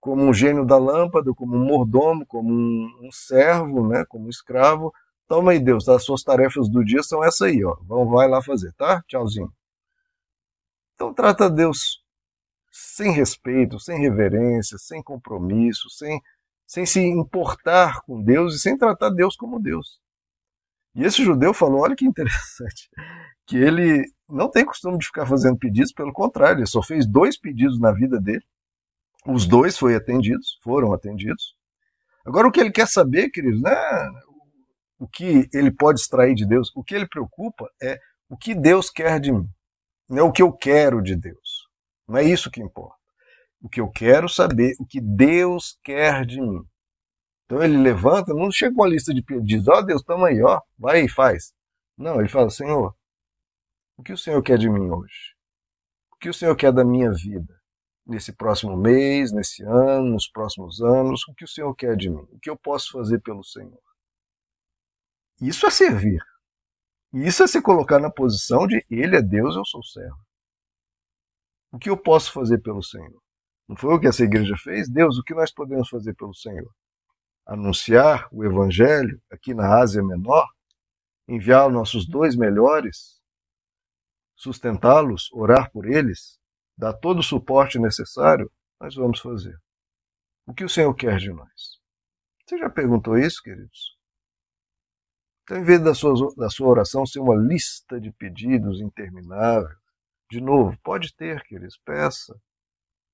como 0.00 0.22
um 0.22 0.32
gênio 0.32 0.64
da 0.64 0.78
lâmpada, 0.78 1.32
como 1.34 1.56
um 1.56 1.64
mordomo, 1.64 2.24
como 2.26 2.52
um, 2.52 2.98
um 3.02 3.10
servo, 3.10 3.88
né? 3.88 4.04
como 4.08 4.26
um 4.26 4.30
escravo. 4.30 4.92
Toma 5.26 5.52
aí, 5.52 5.58
Deus, 5.58 5.88
as 5.88 6.04
suas 6.04 6.22
tarefas 6.22 6.68
do 6.68 6.84
dia 6.84 7.02
são 7.02 7.22
essa 7.22 7.46
aí, 7.46 7.64
ó. 7.64 7.76
Vão, 7.82 8.08
vai 8.08 8.28
lá 8.28 8.42
fazer, 8.42 8.72
tá? 8.74 9.02
Tchauzinho. 9.06 9.52
Então 10.94 11.12
trata 11.12 11.50
Deus 11.50 12.02
sem 12.70 13.12
respeito, 13.12 13.78
sem 13.78 14.00
reverência, 14.00 14.78
sem 14.78 15.02
compromisso, 15.02 15.88
sem 15.90 16.20
sem 16.68 16.84
se 16.84 17.00
importar 17.00 18.02
com 18.02 18.22
Deus 18.22 18.54
e 18.54 18.58
sem 18.58 18.76
tratar 18.76 19.08
Deus 19.08 19.34
como 19.34 19.58
Deus. 19.58 19.98
E 20.94 21.02
esse 21.02 21.24
judeu 21.24 21.54
falou: 21.54 21.80
olha 21.80 21.96
que 21.96 22.04
interessante, 22.04 22.90
que 23.46 23.56
ele 23.56 24.04
não 24.28 24.50
tem 24.50 24.66
costume 24.66 24.98
de 24.98 25.06
ficar 25.06 25.26
fazendo 25.26 25.58
pedidos, 25.58 25.92
pelo 25.92 26.12
contrário, 26.12 26.60
ele 26.60 26.66
só 26.66 26.82
fez 26.82 27.06
dois 27.06 27.38
pedidos 27.38 27.80
na 27.80 27.90
vida 27.90 28.20
dele. 28.20 28.44
Os 29.26 29.46
dois 29.46 29.76
foram 29.76 29.96
atendidos, 29.96 30.58
foram 30.62 30.92
atendidos. 30.92 31.54
Agora 32.24 32.48
o 32.48 32.52
que 32.52 32.60
ele 32.60 32.70
quer 32.70 32.86
saber, 32.86 33.30
queridos, 33.30 33.60
né? 33.60 33.74
O 34.98 35.06
que 35.06 35.48
ele 35.52 35.70
pode 35.70 36.00
extrair 36.00 36.34
de 36.34 36.46
Deus, 36.46 36.70
o 36.74 36.82
que 36.82 36.94
ele 36.94 37.06
preocupa 37.06 37.70
é 37.82 37.98
o 38.28 38.36
que 38.36 38.54
Deus 38.54 38.90
quer 38.90 39.20
de 39.20 39.32
mim, 39.32 39.48
não 40.08 40.18
é 40.18 40.22
o 40.22 40.32
que 40.32 40.42
eu 40.42 40.52
quero 40.52 41.02
de 41.02 41.16
Deus. 41.16 41.68
Não 42.06 42.16
é 42.16 42.24
isso 42.24 42.50
que 42.50 42.60
importa 42.60 42.98
o 43.60 43.68
que 43.68 43.80
eu 43.80 43.90
quero 43.90 44.28
saber, 44.28 44.74
o 44.78 44.86
que 44.86 45.00
Deus 45.00 45.78
quer 45.82 46.24
de 46.24 46.40
mim. 46.40 46.62
Então 47.44 47.62
ele 47.62 47.76
levanta, 47.76 48.34
não 48.34 48.50
chega 48.50 48.74
com 48.74 48.84
a 48.84 48.88
lista 48.88 49.12
de 49.12 49.22
pedidos, 49.22 49.68
ó 49.68 49.78
oh, 49.78 49.82
Deus, 49.82 50.02
tamo 50.02 50.24
aí, 50.24 50.40
ó, 50.42 50.60
vai 50.78 51.04
e 51.04 51.08
faz. 51.08 51.52
Não, 51.96 52.20
ele 52.20 52.28
fala, 52.28 52.50
Senhor, 52.50 52.94
o 53.96 54.02
que 54.02 54.12
o 54.12 54.18
Senhor 54.18 54.40
quer 54.42 54.58
de 54.58 54.68
mim 54.68 54.88
hoje? 54.90 55.34
O 56.12 56.16
que 56.16 56.28
o 56.28 56.34
Senhor 56.34 56.54
quer 56.54 56.72
da 56.72 56.84
minha 56.84 57.10
vida? 57.12 57.57
Nesse 58.08 58.32
próximo 58.32 58.74
mês, 58.74 59.30
nesse 59.32 59.62
ano, 59.62 60.12
nos 60.12 60.26
próximos 60.26 60.80
anos, 60.80 61.28
o 61.28 61.34
que 61.34 61.44
o 61.44 61.48
Senhor 61.48 61.74
quer 61.74 61.94
de 61.94 62.08
mim? 62.08 62.26
O 62.32 62.40
que 62.40 62.48
eu 62.48 62.56
posso 62.56 62.90
fazer 62.90 63.20
pelo 63.20 63.44
Senhor? 63.44 63.82
Isso 65.40 65.66
é 65.66 65.70
servir. 65.70 66.22
Isso 67.12 67.42
é 67.42 67.46
se 67.46 67.60
colocar 67.60 67.98
na 67.98 68.10
posição 68.10 68.66
de 68.66 68.84
Ele 68.90 69.14
é 69.14 69.22
Deus, 69.22 69.56
eu 69.56 69.64
sou 69.66 69.82
servo. 69.82 70.18
O 71.70 71.78
que 71.78 71.90
eu 71.90 71.98
posso 71.98 72.32
fazer 72.32 72.58
pelo 72.58 72.82
Senhor? 72.82 73.22
Não 73.68 73.76
foi 73.76 73.94
o 73.94 74.00
que 74.00 74.06
essa 74.06 74.24
igreja 74.24 74.56
fez? 74.56 74.88
Deus, 74.88 75.18
o 75.18 75.22
que 75.22 75.34
nós 75.34 75.52
podemos 75.52 75.90
fazer 75.90 76.14
pelo 76.14 76.34
Senhor? 76.34 76.70
Anunciar 77.44 78.26
o 78.32 78.42
Evangelho 78.42 79.20
aqui 79.30 79.52
na 79.52 79.80
Ásia 79.80 80.02
Menor? 80.02 80.48
Enviar 81.28 81.70
nossos 81.70 82.06
dois 82.06 82.34
melhores? 82.34 83.20
Sustentá-los? 84.34 85.30
Orar 85.32 85.70
por 85.70 85.86
eles? 85.86 86.38
Dar 86.78 86.92
todo 86.94 87.18
o 87.18 87.24
suporte 87.24 87.78
necessário, 87.78 88.50
nós 88.80 88.94
vamos 88.94 89.20
fazer. 89.20 89.58
O 90.46 90.54
que 90.54 90.64
o 90.64 90.68
Senhor 90.68 90.94
quer 90.94 91.18
de 91.18 91.30
nós? 91.30 91.78
Você 92.46 92.56
já 92.56 92.70
perguntou 92.70 93.18
isso, 93.18 93.42
queridos? 93.42 93.98
Então, 95.42 95.58
em 95.58 95.64
vez 95.64 95.82
da 95.82 95.92
sua, 95.92 96.14
da 96.36 96.48
sua 96.48 96.68
oração 96.68 97.04
ser 97.04 97.18
uma 97.18 97.34
lista 97.34 98.00
de 98.00 98.12
pedidos 98.12 98.80
interminável, 98.80 99.76
de 100.30 100.40
novo, 100.40 100.78
pode 100.82 101.14
ter, 101.14 101.42
queridos, 101.44 101.78
peça. 101.84 102.38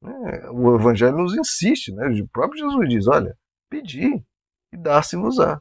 Né? 0.03 0.51
O 0.51 0.77
Evangelho 0.77 1.17
nos 1.17 1.35
insiste, 1.35 1.93
né? 1.93 2.09
o 2.21 2.29
próprio 2.29 2.69
Jesus 2.69 2.89
diz: 2.89 3.07
olha, 3.09 3.37
pedir 3.71 4.25
e 4.73 4.77
dar-se-vos-á. 4.77 5.61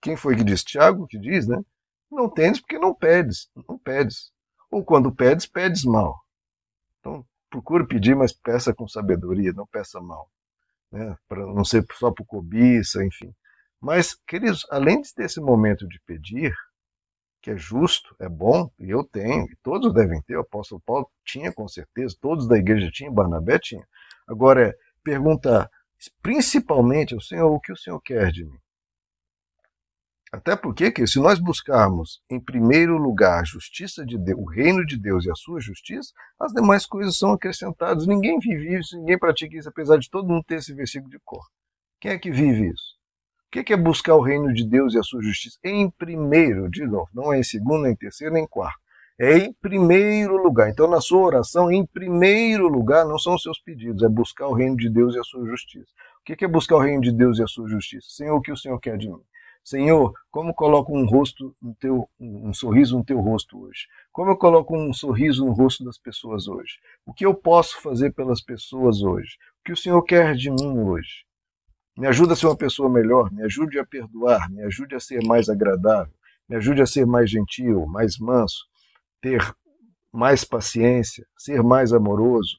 Quem 0.00 0.16
foi 0.16 0.36
que 0.36 0.44
disse? 0.44 0.64
Tiago 0.64 1.06
que 1.06 1.18
diz, 1.18 1.46
né? 1.46 1.56
Não 2.10 2.28
tendes 2.28 2.60
porque 2.60 2.78
não 2.78 2.94
pedes, 2.94 3.50
não 3.68 3.78
pedes. 3.78 4.33
Ou 4.74 4.84
quando 4.84 5.14
pedes, 5.14 5.46
pedes 5.46 5.84
mal. 5.84 6.20
Então, 6.98 7.24
procure 7.48 7.86
pedir, 7.86 8.16
mas 8.16 8.32
peça 8.32 8.74
com 8.74 8.88
sabedoria, 8.88 9.52
não 9.52 9.64
peça 9.64 10.00
mal. 10.00 10.28
Né? 10.90 11.16
Para 11.28 11.46
não 11.46 11.64
ser 11.64 11.86
só 11.92 12.10
por 12.10 12.26
cobiça, 12.26 13.04
enfim. 13.04 13.32
Mas, 13.80 14.16
queridos, 14.26 14.66
além 14.68 15.00
de 15.00 15.14
ter 15.14 15.26
esse 15.26 15.40
momento 15.40 15.86
de 15.86 16.00
pedir, 16.00 16.52
que 17.40 17.52
é 17.52 17.56
justo, 17.56 18.16
é 18.18 18.28
bom, 18.28 18.68
e 18.76 18.90
eu 18.90 19.04
tenho, 19.04 19.44
e 19.44 19.54
todos 19.62 19.94
devem 19.94 20.20
ter, 20.22 20.36
o 20.36 20.40
apóstolo 20.40 20.82
Paulo 20.84 21.08
tinha 21.24 21.52
com 21.52 21.68
certeza, 21.68 22.16
todos 22.20 22.48
da 22.48 22.58
igreja 22.58 22.90
tinham, 22.90 23.14
Barnabé 23.14 23.60
tinha. 23.60 23.86
Agora 24.26 24.70
é 24.70 24.76
perguntar, 25.04 25.70
principalmente 26.20 27.14
ao 27.14 27.20
Senhor, 27.20 27.48
o 27.48 27.60
que 27.60 27.70
o 27.70 27.76
Senhor 27.76 28.00
quer 28.00 28.32
de 28.32 28.44
mim? 28.44 28.58
Até 30.34 30.56
porque 30.56 30.90
que 30.90 31.06
se 31.06 31.20
nós 31.20 31.38
buscarmos 31.38 32.20
em 32.28 32.40
primeiro 32.40 32.98
lugar 32.98 33.40
a 33.40 33.44
justiça 33.44 34.04
de 34.04 34.18
Deus, 34.18 34.40
o 34.40 34.44
reino 34.44 34.84
de 34.84 34.98
Deus 34.98 35.24
e 35.24 35.30
a 35.30 35.34
sua 35.36 35.60
justiça, 35.60 36.12
as 36.40 36.52
demais 36.52 36.84
coisas 36.84 37.16
são 37.16 37.30
acrescentadas. 37.32 38.04
Ninguém 38.04 38.40
vive 38.40 38.76
isso, 38.76 38.98
ninguém 38.98 39.16
pratica 39.16 39.56
isso, 39.56 39.68
apesar 39.68 39.96
de 39.96 40.10
todo 40.10 40.26
mundo 40.26 40.42
ter 40.42 40.56
esse 40.56 40.74
versículo 40.74 41.08
de 41.08 41.20
cor. 41.24 41.44
Quem 42.00 42.10
é 42.10 42.18
que 42.18 42.32
vive 42.32 42.68
isso? 42.68 42.96
O 43.46 43.62
que 43.62 43.72
é 43.72 43.76
buscar 43.76 44.16
o 44.16 44.20
reino 44.20 44.52
de 44.52 44.68
Deus 44.68 44.94
e 44.94 44.98
a 44.98 45.04
sua 45.04 45.22
justiça? 45.22 45.56
Em 45.62 45.88
primeiro, 45.88 46.68
de 46.68 46.84
novo, 46.84 47.08
não 47.14 47.32
é 47.32 47.38
em 47.38 47.44
segundo, 47.44 47.82
nem 47.82 47.92
em 47.92 47.96
terceiro, 47.96 48.34
nem 48.34 48.42
em 48.42 48.48
quarto. 48.48 48.80
É 49.16 49.38
em 49.38 49.52
primeiro 49.52 50.36
lugar. 50.36 50.68
Então, 50.68 50.90
na 50.90 51.00
sua 51.00 51.26
oração, 51.26 51.70
em 51.70 51.86
primeiro 51.86 52.66
lugar, 52.66 53.06
não 53.06 53.20
são 53.20 53.36
os 53.36 53.42
seus 53.42 53.60
pedidos, 53.60 54.02
é 54.02 54.08
buscar 54.08 54.48
o 54.48 54.52
reino 54.52 54.76
de 54.76 54.90
Deus 54.90 55.14
e 55.14 55.20
a 55.20 55.22
sua 55.22 55.46
justiça. 55.46 55.92
O 56.20 56.24
que 56.24 56.44
é 56.44 56.48
buscar 56.48 56.74
o 56.74 56.80
reino 56.80 57.02
de 57.02 57.12
Deus 57.12 57.38
e 57.38 57.44
a 57.44 57.46
sua 57.46 57.68
justiça? 57.68 58.08
Senhor, 58.10 58.36
o 58.36 58.42
que 58.42 58.50
o 58.50 58.56
Senhor 58.56 58.80
quer 58.80 58.98
de 58.98 59.08
mim? 59.08 59.22
Senhor, 59.64 60.12
como 60.30 60.52
coloco 60.52 60.94
um 60.94 61.06
rosto 61.06 61.56
no 61.60 61.74
teu, 61.76 62.06
um 62.20 62.52
sorriso 62.52 62.98
no 62.98 63.04
teu 63.04 63.18
rosto 63.18 63.58
hoje? 63.58 63.86
Como 64.12 64.30
eu 64.30 64.36
coloco 64.36 64.76
um 64.76 64.92
sorriso 64.92 65.46
no 65.46 65.52
rosto 65.52 65.82
das 65.82 65.96
pessoas 65.96 66.46
hoje? 66.46 66.78
O 67.06 67.14
que 67.14 67.24
eu 67.24 67.34
posso 67.34 67.80
fazer 67.80 68.12
pelas 68.12 68.42
pessoas 68.42 69.00
hoje? 69.00 69.38
O 69.60 69.64
que 69.64 69.72
o 69.72 69.76
Senhor 69.76 70.02
quer 70.02 70.34
de 70.34 70.50
mim 70.50 70.78
hoje? 70.80 71.24
Me 71.96 72.06
ajuda 72.06 72.34
a 72.34 72.36
ser 72.36 72.46
uma 72.46 72.56
pessoa 72.56 72.90
melhor, 72.90 73.32
me 73.32 73.42
ajude 73.42 73.78
a 73.78 73.86
perdoar, 73.86 74.50
me 74.50 74.62
ajude 74.64 74.96
a 74.96 75.00
ser 75.00 75.24
mais 75.24 75.48
agradável, 75.48 76.12
me 76.46 76.56
ajude 76.56 76.82
a 76.82 76.86
ser 76.86 77.06
mais 77.06 77.30
gentil, 77.30 77.86
mais 77.86 78.18
manso, 78.18 78.66
ter 79.22 79.40
mais 80.12 80.44
paciência, 80.44 81.26
ser 81.38 81.62
mais 81.62 81.90
amoroso. 81.90 82.58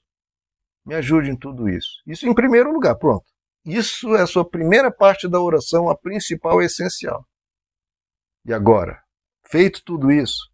Me 0.84 0.96
ajude 0.96 1.30
em 1.30 1.38
tudo 1.38 1.70
isso. 1.70 2.02
Isso 2.08 2.28
em 2.28 2.34
primeiro 2.34 2.72
lugar, 2.72 2.96
pronto. 2.96 3.35
Isso 3.66 4.16
é 4.16 4.22
a 4.22 4.28
sua 4.28 4.48
primeira 4.48 4.92
parte 4.92 5.28
da 5.28 5.42
oração, 5.42 5.90
a 5.90 5.98
principal 5.98 6.62
e 6.62 6.66
essencial. 6.66 7.26
E 8.46 8.54
agora, 8.54 9.02
feito 9.48 9.84
tudo 9.84 10.12
isso, 10.12 10.52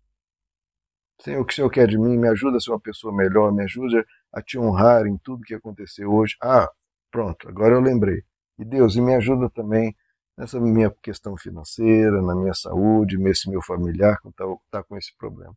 Senhor, 1.22 1.42
o 1.42 1.46
que 1.46 1.54
o 1.54 1.56
Senhor 1.56 1.70
quer 1.70 1.88
de 1.88 1.98
mim? 1.98 2.18
Me 2.18 2.30
ajuda 2.30 2.58
a 2.58 2.60
ser 2.60 2.72
uma 2.72 2.80
pessoa 2.80 3.14
melhor, 3.14 3.52
me 3.52 3.64
ajuda 3.64 4.04
a 4.34 4.42
te 4.42 4.58
honrar 4.58 5.06
em 5.06 5.18
tudo 5.18 5.44
que 5.44 5.54
aconteceu 5.54 6.12
hoje. 6.12 6.36
Ah, 6.42 6.68
pronto, 7.12 7.48
agora 7.48 7.76
eu 7.76 7.82
lembrei. 7.82 8.24
E 8.58 8.66
Deus, 8.66 8.96
e 8.96 9.02
me 9.02 9.14
ajuda 9.16 9.50
também 9.50 9.96
nessa 10.38 10.60
minha 10.60 10.90
questão 11.04 11.38
financeira, 11.38 12.22
na 12.22 12.34
minha 12.34 12.54
saúde, 12.54 13.18
nesse 13.18 13.50
meu 13.50 13.62
familiar 13.62 14.20
que 14.22 14.30
está 14.30 14.46
tá 14.72 14.84
com 14.84 14.98
esse 14.98 15.16
problema. 15.18 15.56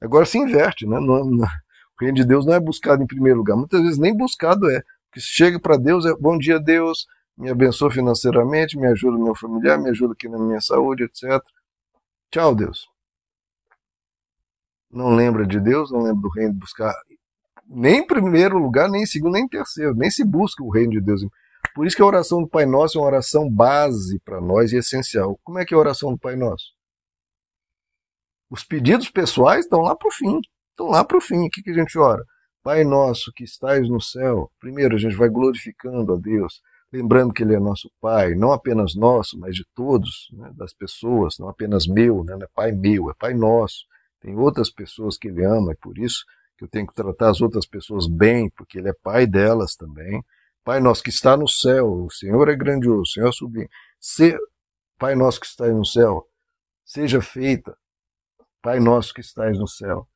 Agora 0.00 0.26
se 0.26 0.38
inverte, 0.38 0.86
né? 0.86 0.98
Não, 0.98 1.24
não, 1.24 1.46
o 1.46 2.00
reino 2.00 2.16
de 2.16 2.24
Deus 2.24 2.44
não 2.44 2.54
é 2.54 2.60
buscado 2.60 3.02
em 3.02 3.06
primeiro 3.06 3.38
lugar, 3.38 3.56
muitas 3.56 3.80
vezes 3.80 3.98
nem 3.98 4.16
buscado 4.16 4.68
é 4.70 4.82
que 5.16 5.20
chega 5.22 5.58
para 5.58 5.78
Deus 5.78 6.04
é 6.04 6.14
bom 6.14 6.36
dia, 6.36 6.60
Deus, 6.60 7.06
me 7.38 7.48
abençoa 7.50 7.90
financeiramente, 7.90 8.78
me 8.78 8.86
ajuda 8.86 9.16
no 9.16 9.24
meu 9.24 9.34
familiar, 9.34 9.78
me 9.78 9.88
ajuda 9.88 10.12
aqui 10.12 10.28
na 10.28 10.38
minha 10.38 10.60
saúde, 10.60 11.04
etc. 11.04 11.42
Tchau, 12.30 12.54
Deus. 12.54 12.86
Não 14.90 15.14
lembra 15.14 15.46
de 15.46 15.58
Deus, 15.58 15.90
não 15.90 16.00
lembra 16.00 16.20
do 16.20 16.28
reino 16.28 16.52
de 16.52 16.58
buscar 16.58 16.94
nem 17.66 18.00
em 18.00 18.06
primeiro 18.06 18.58
lugar, 18.58 18.90
nem 18.90 19.04
em 19.04 19.06
segundo, 19.06 19.32
nem 19.32 19.44
em 19.44 19.48
terceiro, 19.48 19.94
nem 19.94 20.10
se 20.10 20.22
busca 20.22 20.62
o 20.62 20.70
reino 20.70 20.92
de 20.92 21.00
Deus. 21.00 21.22
Por 21.74 21.86
isso 21.86 21.96
que 21.96 22.02
a 22.02 22.06
oração 22.06 22.42
do 22.42 22.48
Pai 22.48 22.66
Nosso 22.66 22.98
é 22.98 23.00
uma 23.00 23.06
oração 23.06 23.50
base 23.50 24.20
para 24.20 24.38
nós 24.38 24.70
e 24.72 24.76
essencial. 24.76 25.40
Como 25.42 25.58
é 25.58 25.64
que 25.64 25.72
é 25.72 25.76
a 25.76 25.80
oração 25.80 26.12
do 26.12 26.18
Pai 26.18 26.36
Nosso? 26.36 26.74
Os 28.50 28.62
pedidos 28.62 29.08
pessoais 29.08 29.64
estão 29.64 29.80
lá 29.80 29.96
para 29.96 30.08
o 30.08 30.12
fim. 30.12 30.40
Estão 30.70 30.88
lá 30.88 31.02
para 31.02 31.16
o 31.16 31.22
fim. 31.22 31.46
O 31.46 31.50
que, 31.50 31.62
que 31.62 31.70
a 31.70 31.74
gente 31.74 31.98
ora? 31.98 32.22
Pai 32.66 32.82
nosso 32.82 33.32
que 33.32 33.44
estais 33.44 33.88
no 33.88 34.00
céu, 34.00 34.50
primeiro 34.58 34.96
a 34.96 34.98
gente 34.98 35.14
vai 35.14 35.28
glorificando 35.28 36.14
a 36.14 36.16
Deus, 36.16 36.60
lembrando 36.92 37.32
que 37.32 37.44
Ele 37.44 37.54
é 37.54 37.60
nosso 37.60 37.88
Pai, 38.00 38.34
não 38.34 38.50
apenas 38.50 38.96
nosso, 38.96 39.38
mas 39.38 39.54
de 39.54 39.64
todos, 39.72 40.26
né, 40.32 40.50
das 40.52 40.74
pessoas, 40.74 41.38
não 41.38 41.48
apenas 41.48 41.86
meu, 41.86 42.24
né, 42.24 42.34
não 42.34 42.42
é 42.42 42.48
Pai 42.52 42.72
meu, 42.72 43.08
é 43.08 43.14
Pai 43.14 43.34
nosso. 43.34 43.84
Tem 44.20 44.36
outras 44.36 44.68
pessoas 44.68 45.16
que 45.16 45.28
Ele 45.28 45.44
ama, 45.44 45.70
é 45.70 45.76
por 45.76 45.96
isso 45.96 46.24
que 46.58 46.64
eu 46.64 46.68
tenho 46.68 46.88
que 46.88 46.94
tratar 46.94 47.30
as 47.30 47.40
outras 47.40 47.64
pessoas 47.64 48.08
bem, 48.08 48.50
porque 48.56 48.80
Ele 48.80 48.88
é 48.88 48.94
Pai 49.00 49.28
delas 49.28 49.76
também. 49.76 50.20
Pai 50.64 50.80
nosso 50.80 51.04
que 51.04 51.10
está 51.10 51.36
no 51.36 51.46
céu, 51.46 51.86
o 51.88 52.10
Senhor 52.10 52.48
é 52.48 52.56
grandioso, 52.56 53.02
o 53.02 53.06
Senhor 53.06 53.28
é 53.28 53.32
sublime. 53.32 53.68
Se, 54.00 54.36
Pai 54.98 55.14
nosso 55.14 55.38
que 55.38 55.46
está 55.46 55.68
no 55.68 55.86
céu, 55.86 56.26
seja 56.84 57.22
feita, 57.22 57.78
Pai 58.60 58.80
nosso 58.80 59.14
que 59.14 59.20
estás 59.20 59.56
no 59.56 59.68
céu, 59.68 60.08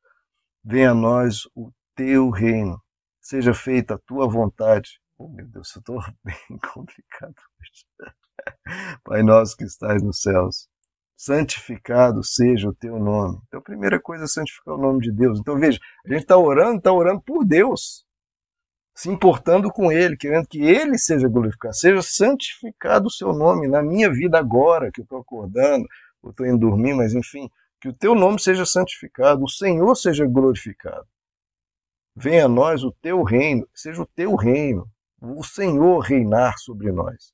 venha 0.65 0.91
a 0.91 0.93
nós 0.93 1.43
o 1.55 1.71
teu 2.01 2.31
reino, 2.31 2.81
seja 3.21 3.53
feita 3.53 3.93
a 3.93 3.99
tua 3.99 4.27
vontade. 4.27 4.99
Oh, 5.19 5.29
meu 5.29 5.47
Deus, 5.47 5.75
eu 5.75 5.79
estou 5.79 5.99
bem 6.25 6.59
complicado 6.73 7.35
hoje. 7.59 8.09
Pai 9.03 9.21
nosso 9.21 9.55
que 9.55 9.65
estás 9.65 10.01
nos 10.01 10.19
céus, 10.19 10.67
santificado 11.15 12.23
seja 12.23 12.69
o 12.69 12.73
teu 12.73 12.97
nome. 12.97 13.39
Então, 13.47 13.59
a 13.59 13.63
primeira 13.63 13.99
coisa 13.99 14.23
é 14.23 14.27
santificar 14.27 14.73
o 14.73 14.81
nome 14.81 15.01
de 15.01 15.11
Deus. 15.11 15.39
Então, 15.39 15.59
veja, 15.59 15.79
a 16.03 16.09
gente 16.09 16.23
está 16.23 16.35
orando, 16.37 16.77
está 16.77 16.91
orando 16.91 17.21
por 17.21 17.45
Deus, 17.45 18.03
se 18.95 19.07
importando 19.07 19.71
com 19.71 19.91
Ele, 19.91 20.17
querendo 20.17 20.47
que 20.47 20.63
Ele 20.63 20.97
seja 20.97 21.27
glorificado, 21.27 21.75
seja 21.75 22.01
santificado 22.01 23.07
o 23.07 23.11
seu 23.11 23.31
nome 23.31 23.67
na 23.67 23.83
minha 23.83 24.11
vida 24.11 24.39
agora, 24.39 24.91
que 24.91 25.01
eu 25.01 25.03
estou 25.03 25.19
acordando, 25.19 25.85
ou 26.23 26.31
estou 26.31 26.47
indo 26.47 26.57
dormir, 26.57 26.95
mas 26.95 27.13
enfim, 27.13 27.47
que 27.79 27.89
o 27.89 27.93
teu 27.93 28.15
nome 28.15 28.39
seja 28.39 28.65
santificado, 28.65 29.43
o 29.43 29.49
Senhor 29.49 29.93
seja 29.95 30.25
glorificado. 30.25 31.05
Venha 32.15 32.45
a 32.45 32.49
nós 32.49 32.83
o 32.83 32.91
teu 33.01 33.23
reino, 33.23 33.67
seja 33.73 34.01
o 34.01 34.05
teu 34.05 34.35
reino, 34.35 34.87
o 35.21 35.43
Senhor 35.43 35.99
reinar 35.99 36.57
sobre 36.57 36.91
nós. 36.91 37.31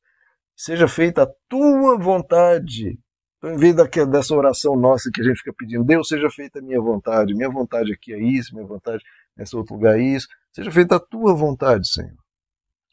Seja 0.56 0.88
feita 0.88 1.24
a 1.24 1.32
tua 1.48 1.98
vontade. 1.98 3.00
Então, 3.38 3.54
em 3.54 3.58
vez 3.58 3.76
dessa 4.10 4.36
oração 4.36 4.76
nossa 4.76 5.12
que 5.14 5.22
a 5.22 5.24
gente 5.24 5.38
fica 5.38 5.54
pedindo, 5.54 5.84
Deus, 5.84 6.08
seja 6.08 6.30
feita 6.30 6.60
a 6.60 6.62
minha 6.62 6.82
vontade, 6.82 7.36
minha 7.36 7.50
vontade 7.50 7.94
aqui 7.94 8.14
é 8.14 8.20
isso, 8.20 8.54
minha 8.56 8.66
vontade 8.66 9.04
nesse 9.36 9.56
outro 9.56 9.76
lugar 9.76 10.00
é 10.00 10.04
isso, 10.04 10.28
seja 10.52 10.72
feita 10.72 10.96
a 10.96 11.00
tua 11.00 11.36
vontade, 11.36 11.88
Senhor. 11.88 12.18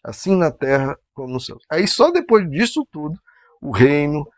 Assim 0.02 0.36
na 0.36 0.50
terra 0.50 0.98
como 1.14 1.32
no 1.32 1.40
céu. 1.40 1.56
Aí 1.70 1.88
só 1.88 2.10
depois 2.10 2.48
disso 2.50 2.86
tudo, 2.90 3.18
o 3.60 3.70
reino, 3.70 4.28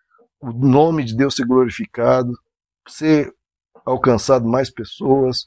o 0.40 0.52
nome 0.52 1.04
de 1.04 1.16
Deus 1.16 1.34
ser 1.34 1.44
glorificado, 1.44 2.32
ser 2.88 3.32
alcançado 3.84 4.46
mais 4.46 4.70
pessoas, 4.70 5.44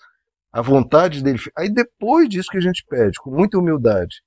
a 0.52 0.62
vontade 0.62 1.24
dele. 1.24 1.40
Aí 1.58 1.70
depois 1.70 2.28
disso 2.28 2.50
que 2.50 2.58
a 2.58 2.62
gente 2.62 2.84
pede, 2.88 3.20
com 3.20 3.32
muita 3.32 3.58
humildade, 3.58 4.22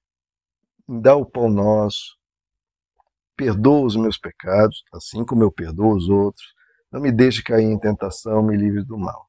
dá 0.88 1.14
o 1.14 1.26
pão 1.26 1.48
nosso, 1.48 2.16
perdoa 3.36 3.86
os 3.86 3.96
meus 3.96 4.18
pecados, 4.18 4.82
assim 4.92 5.24
como 5.24 5.42
eu 5.42 5.50
perdoo 5.50 5.94
os 5.96 6.08
outros, 6.08 6.46
não 6.90 7.00
me 7.00 7.10
deixe 7.10 7.42
cair 7.42 7.64
em 7.64 7.78
tentação, 7.78 8.42
me 8.42 8.56
livre 8.56 8.84
do 8.84 8.98
mal. 8.98 9.28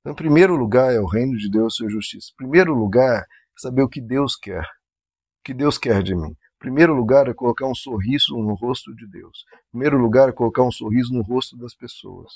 Então, 0.00 0.12
em 0.12 0.16
primeiro 0.16 0.56
lugar 0.56 0.92
é 0.92 0.98
o 0.98 1.06
reino 1.06 1.36
de 1.36 1.48
Deus 1.50 1.76
sua 1.76 1.88
justiça. 1.88 2.30
Em 2.32 2.36
primeiro 2.36 2.74
lugar 2.74 3.22
é 3.22 3.26
saber 3.56 3.82
o 3.82 3.88
que 3.88 4.00
Deus 4.00 4.34
quer, 4.36 4.62
o 4.62 5.44
que 5.44 5.54
Deus 5.54 5.78
quer 5.78 6.02
de 6.02 6.14
mim. 6.14 6.30
Em 6.30 6.58
primeiro 6.58 6.94
lugar 6.94 7.28
é 7.28 7.34
colocar 7.34 7.66
um 7.66 7.74
sorriso 7.74 8.36
no 8.36 8.54
rosto 8.54 8.94
de 8.94 9.06
Deus. 9.06 9.44
Em 9.68 9.70
primeiro 9.72 9.98
lugar 9.98 10.28
é 10.28 10.32
colocar 10.32 10.62
um 10.62 10.72
sorriso 10.72 11.12
no 11.12 11.22
rosto 11.22 11.56
das 11.56 11.74
pessoas. 11.74 12.32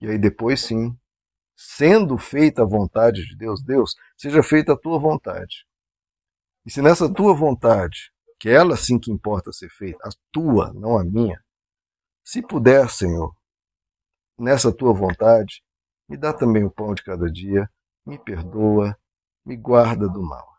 E 0.00 0.06
aí 0.06 0.18
depois 0.18 0.60
sim, 0.60 0.96
sendo 1.62 2.16
feita 2.16 2.62
a 2.62 2.64
vontade 2.64 3.22
de 3.26 3.36
Deus, 3.36 3.62
Deus, 3.62 3.94
seja 4.16 4.42
feita 4.42 4.72
a 4.72 4.78
tua 4.78 4.98
vontade. 4.98 5.66
E 6.64 6.70
se 6.70 6.80
nessa 6.80 7.12
tua 7.12 7.34
vontade, 7.34 8.10
que 8.38 8.48
é 8.48 8.54
ela 8.54 8.78
sim 8.78 8.98
que 8.98 9.12
importa 9.12 9.52
ser 9.52 9.68
feita, 9.68 10.08
a 10.08 10.10
tua, 10.32 10.72
não 10.72 10.96
a 10.96 11.04
minha, 11.04 11.38
se 12.24 12.40
puder, 12.40 12.88
Senhor, 12.88 13.36
nessa 14.38 14.74
tua 14.74 14.94
vontade, 14.94 15.62
me 16.08 16.16
dá 16.16 16.32
também 16.32 16.64
o 16.64 16.70
pão 16.70 16.94
de 16.94 17.04
cada 17.04 17.30
dia, 17.30 17.70
me 18.06 18.18
perdoa, 18.18 18.98
me 19.44 19.54
guarda 19.54 20.08
do 20.08 20.22
mal. 20.22 20.56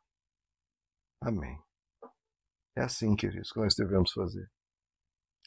Amém. 1.20 1.60
É 2.75 2.84
assim, 2.84 3.15
queridos, 3.15 3.51
que 3.51 3.60
nós 3.60 3.74
devemos 3.74 4.12
fazer. 4.12 4.48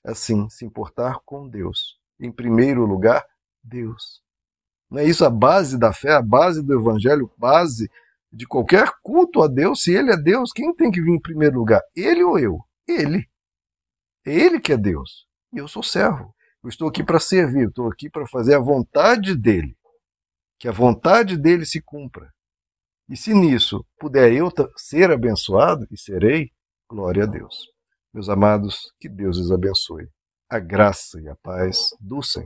Assim, 0.05 0.49
se 0.51 0.65
importar 0.65 1.21
com 1.25 1.49
Deus. 1.49 1.97
Em 2.19 2.33
primeiro 2.33 2.85
lugar, 2.85 3.25
Deus. 3.63 4.24
Não 4.91 5.01
é 5.01 5.05
isso 5.05 5.25
a 5.25 5.31
base 5.31 5.79
da 5.79 5.93
fé, 5.93 6.13
a 6.13 6.23
base 6.23 6.63
do 6.63 6.79
evangelho, 6.79 7.31
base 7.37 7.91
de 8.33 8.47
qualquer 8.47 8.91
culto 9.03 9.43
a 9.43 9.49
Deus? 9.49 9.83
Se 9.83 9.93
ele 9.93 10.13
é 10.13 10.17
Deus, 10.17 10.53
quem 10.53 10.75
tem 10.75 10.91
que 10.91 11.01
vir 11.01 11.13
em 11.13 11.21
primeiro 11.21 11.59
lugar? 11.59 11.83
Ele 11.95 12.23
ou 12.23 12.39
eu? 12.39 12.59
Ele. 12.87 13.29
É 14.27 14.35
ele 14.35 14.61
que 14.61 14.73
é 14.73 14.77
Deus. 14.77 15.27
E 15.53 15.59
eu 15.59 15.69
sou 15.69 15.83
servo. 15.83 16.35
Eu 16.63 16.69
estou 16.69 16.89
aqui 16.89 17.05
para 17.05 17.21
servir, 17.21 17.69
estou 17.69 17.89
aqui 17.89 18.09
para 18.09 18.27
fazer 18.27 18.55
a 18.55 18.61
vontade 18.61 19.37
dele. 19.37 19.77
Que 20.59 20.67
a 20.67 20.73
vontade 20.73 21.37
dele 21.37 21.67
se 21.67 21.81
cumpra. 21.81 22.33
E 23.09 23.17
se 23.17 23.35
nisso 23.35 23.85
puder 23.99 24.33
eu 24.33 24.51
ser 24.77 25.11
abençoado, 25.11 25.87
e 25.91 25.99
serei, 25.99 26.51
glória 26.89 27.25
a 27.25 27.27
Deus. 27.27 27.69
Meus 28.13 28.31
amados, 28.31 28.93
que 28.99 29.09
Deus 29.09 29.37
os 29.37 29.53
abençoe. 29.53 30.09
A 30.49 30.59
graça 30.59 31.21
e 31.21 31.29
a 31.29 31.37
paz 31.37 31.91
do 32.01 32.23
Senhor. 32.23 32.43